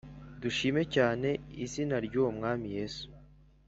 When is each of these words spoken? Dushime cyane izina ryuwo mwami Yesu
Dushime 0.41 0.81
cyane 0.95 1.29
izina 1.65 1.95
ryuwo 2.05 2.29
mwami 2.37 2.67
Yesu 2.77 3.05